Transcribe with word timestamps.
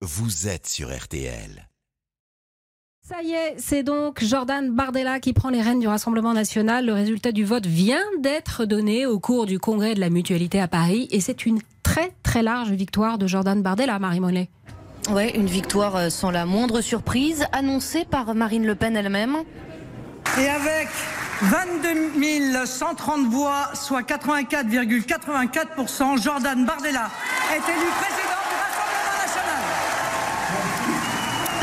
vous 0.00 0.46
êtes 0.46 0.68
sur 0.68 0.96
RTL. 0.96 1.68
Ça 3.02 3.20
y 3.22 3.32
est, 3.32 3.56
c'est 3.58 3.82
donc 3.82 4.22
Jordan 4.22 4.70
Bardella 4.70 5.18
qui 5.18 5.32
prend 5.32 5.48
les 5.48 5.60
rênes 5.62 5.80
du 5.80 5.88
Rassemblement 5.88 6.34
national. 6.34 6.86
Le 6.86 6.92
résultat 6.92 7.32
du 7.32 7.44
vote 7.44 7.66
vient 7.66 8.04
d'être 8.20 8.64
donné 8.64 9.06
au 9.06 9.18
cours 9.18 9.46
du 9.46 9.58
congrès 9.58 9.94
de 9.94 10.00
la 10.00 10.10
mutualité 10.10 10.60
à 10.60 10.68
Paris 10.68 11.08
et 11.10 11.20
c'est 11.20 11.46
une 11.46 11.58
très 11.82 12.12
très 12.22 12.42
large 12.42 12.70
victoire 12.70 13.18
de 13.18 13.26
Jordan 13.26 13.60
Bardella, 13.62 13.98
Marie 13.98 14.20
Mollet. 14.20 14.50
Ouais, 15.10 15.34
une 15.34 15.46
victoire 15.46 15.96
euh, 15.96 16.10
sans 16.10 16.30
la 16.30 16.44
moindre 16.44 16.82
surprise, 16.82 17.46
annoncée 17.52 18.04
par 18.04 18.34
Marine 18.34 18.66
Le 18.66 18.74
Pen 18.74 18.94
elle-même. 18.96 19.38
Et 20.38 20.48
avec 20.48 20.88
22 21.42 22.66
130 22.66 23.28
voix, 23.28 23.70
soit 23.74 24.02
84,84%, 24.02 26.22
Jordan 26.22 26.66
Bardella 26.66 27.10
est 27.52 27.56
élu 27.56 27.86
président. 28.00 28.27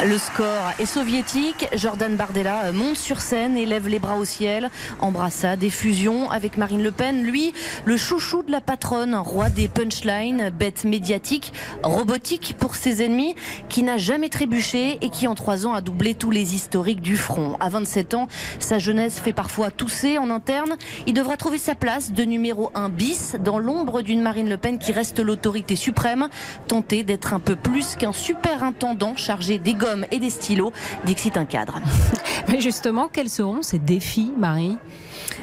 Le 0.04 0.18
score 0.18 0.74
est 0.78 0.86
soviétique. 0.86 1.68
Jordan 1.74 2.18
Bardella 2.18 2.74
monte 2.74 2.98
sur 2.98 3.22
scène 3.22 3.56
et 3.56 3.66
lève 3.66 3.88
les 3.88 3.98
bras 3.98 4.18
au 4.18 4.26
ciel. 4.26 4.70
Embrassade 5.00 5.64
et 5.64 5.70
fusion 5.70 6.30
avec 6.30 6.58
Marine 6.58 6.84
Le 6.84 6.92
Pen. 6.92 7.24
Lui, 7.24 7.54
le 7.86 7.96
chouchou 7.96 8.44
de 8.44 8.52
la 8.52 8.60
patronne, 8.60 9.16
roi 9.16 9.50
des 9.50 9.70
punchlines, 9.70 10.50
bête 10.50 10.84
médiatique, 10.84 11.54
robotique 11.82 12.56
pour 12.60 12.76
ses 12.76 13.04
ennemis, 13.04 13.36
qui 13.70 13.84
n'a 13.84 13.98
jamais 13.98 14.28
trébuché 14.28 14.98
et 15.02 15.10
qui 15.10 15.28
en 15.30 15.34
trois 15.34 15.66
ans 15.66 15.74
a 15.74 15.80
doublé 15.80 16.14
tous 16.14 16.30
les 16.30 16.56
historiques 16.56 17.02
du 17.02 17.16
front. 17.16 17.56
À 17.62 17.70
27 17.70 18.16
ans, 18.16 18.28
sa 18.60 18.80
jeunesse 18.80 19.20
fait 19.20 19.34
parfois 19.34 19.72
tousser 19.72 20.18
en 20.18 20.30
interne. 20.30 20.76
Il 21.08 21.14
devra 21.14 21.38
trouver 21.38 21.58
sa 21.58 21.74
place 21.74 22.12
de 22.12 22.24
numéro 22.26 22.70
1 22.76 22.90
bis 22.90 23.38
dans 23.40 23.60
l'ombre 23.60 24.02
d'une 24.02 24.22
Marine 24.22 24.50
Le 24.50 24.58
Pen 24.58 24.78
qui 24.78 24.92
reste 24.92 25.20
l'autorité 25.20 25.78
suprême, 25.78 26.28
tenter 26.68 27.04
d'être 27.04 27.34
un 27.34 27.40
peu 27.40 27.56
plus 27.56 27.96
qu'un 27.96 28.14
super 28.14 28.62
intendant 28.62 29.16
chargé 29.16 29.58
des 29.58 29.74
et 30.12 30.20
des 30.20 30.30
stylos. 30.30 30.74
Dixit 31.06 31.38
un 31.38 31.46
cadre. 31.46 31.80
Mais 32.48 32.62
justement, 32.62 33.08
quels 33.12 33.30
seront 33.30 33.62
ces 33.62 33.80
défis, 33.80 34.32
Marie? 34.38 34.78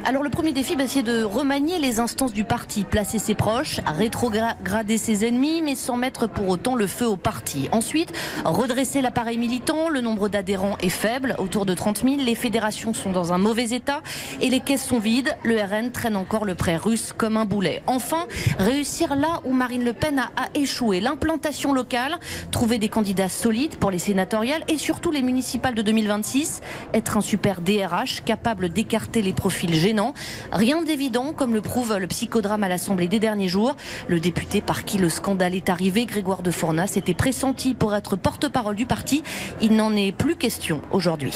Alors 0.05 0.22
le 0.22 0.30
premier 0.30 0.52
défi, 0.52 0.75
bah, 0.75 0.84
c'est 0.88 1.02
de 1.02 1.22
remanier 1.22 1.78
les 1.78 2.00
instances 2.00 2.33
du 2.33 2.44
parti, 2.44 2.84
placer 2.84 3.19
ses 3.19 3.34
proches, 3.34 3.80
rétrograder 3.86 4.98
ses 4.98 5.24
ennemis, 5.27 5.62
mais 5.62 5.77
sans 5.77 5.97
mettre 5.97 6.27
pour 6.27 6.48
autant 6.48 6.74
le 6.74 6.86
feu 6.86 7.06
au 7.06 7.16
parti. 7.16 7.69
Ensuite, 7.72 8.12
redresser 8.44 9.00
l'appareil 9.00 9.39
militant. 9.39 9.89
Le 9.89 10.00
nombre 10.00 10.28
d'adhérents 10.28 10.77
est 10.83 10.89
faible, 10.89 11.36
autour 11.39 11.66
de 11.66 11.74
30 11.74 12.02
000. 12.02 12.16
Les 12.19 12.34
fédérations 12.34 12.94
sont 12.94 13.12
dans 13.12 13.33
un 13.33 13.39
mauvais 13.39 13.70
état 13.70 14.02
et 14.41 14.50
les 14.50 14.61
caisses 14.61 14.84
sont 14.84 14.98
vides. 14.98 15.36
Le 15.44 15.56
RN 15.61 15.92
traîne 15.92 16.17
encore 16.17 16.44
le 16.44 16.55
prêt 16.55 16.77
russe 16.77 17.12
comme 17.17 17.36
un 17.36 17.44
boulet. 17.44 17.83
Enfin, 17.86 18.27
réussir 18.58 19.14
là 19.14 19.41
où 19.44 19.52
Marine 19.52 19.84
Le 19.84 19.92
Pen 19.92 20.19
a, 20.19 20.30
a 20.36 20.48
échoué. 20.55 21.00
L'implantation 21.00 21.72
locale, 21.72 22.19
trouver 22.50 22.78
des 22.78 22.89
candidats 22.89 23.28
solides 23.28 23.77
pour 23.77 23.91
les 23.91 23.98
sénatoriales 23.98 24.64
et 24.69 24.78
surtout 24.78 25.11
les 25.11 25.22
municipales 25.22 25.74
de 25.74 25.83
2026. 25.83 26.61
Être 26.92 27.17
un 27.17 27.20
super 27.20 27.61
DRH 27.61 28.22
capable 28.24 28.69
d'écarter 28.69 29.22
les 29.22 29.33
profils 29.33 29.72
gênant. 29.73 30.15
Rien 30.53 30.83
d'évident, 30.83 31.33
comme 31.33 31.55
le 31.55 31.61
prouve 31.61 31.97
le 31.98 32.06
psychodrame 32.06 32.65
à 32.65 32.69
l'Assemblée 32.69 33.09
des 33.09 33.19
derniers 33.19 33.48
jours. 33.48 33.77
Le 34.09 34.20
député 34.20 34.61
par 34.61 34.84
qui 34.84 34.98
le 34.98 35.09
scandale 35.09 35.55
est 35.55 35.69
arrivé, 35.69 36.06
Grégoire 36.06 36.42
de 36.42 36.51
Fournas, 36.51 36.92
était 36.97 37.14
pressenti 37.14 37.75
pour 37.75 37.95
être 37.95 38.17
porte-parole 38.17 38.77
du 38.77 38.87
parti. 38.87 39.23
Il 39.61 39.77
n'en 39.77 39.95
est 39.95 40.12
plus 40.12 40.37
question 40.37 40.83
aujourd'hui. 40.91 41.34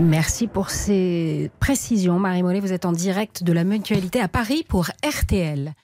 Merci 0.00 0.46
pour 0.46 0.70
ces 0.70 1.50
précisions, 1.60 2.18
Marie 2.18 2.42
Mollet. 2.42 2.60
Vous 2.60 2.72
êtes 2.72 2.84
en 2.84 2.92
direct 2.92 3.42
de 3.42 3.52
la 3.52 3.64
mutualité 3.64 4.20
à 4.20 4.28
Paris 4.28 4.64
pour 4.68 4.88
RTL. 5.04 5.74